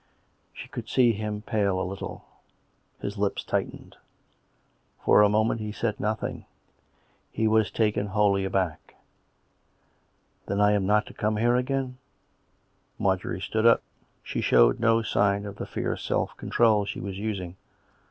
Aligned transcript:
She 0.51 0.67
could 0.67 0.89
see 0.89 1.13
him 1.13 1.43
pale 1.43 1.79
a 1.79 1.83
little; 1.85 2.25
his 3.01 3.19
lips 3.19 3.43
tightened. 3.43 3.97
For 5.05 5.21
a 5.21 5.29
moment 5.29 5.61
he 5.61 5.71
said 5.71 5.99
nothing; 5.99 6.45
he 7.31 7.47
was 7.47 7.69
taken 7.69 8.07
wholly 8.07 8.43
aback." 8.43 8.95
Then 10.47 10.59
I 10.59 10.71
am 10.71 10.87
not 10.87 11.05
to 11.05 11.13
come 11.13 11.37
here 11.37 11.55
again 11.55 11.99
}"Marjorie 12.97 13.41
stood 13.41 13.67
up. 13.67 13.83
She 14.23 14.41
showed 14.41 14.79
no 14.79 15.03
sign 15.03 15.45
of 15.45 15.57
the 15.57 15.67
fierce 15.67 16.01
self 16.03 16.35
control 16.35 16.83
she 16.85 16.99
was 16.99 17.19
using. 17.19 17.55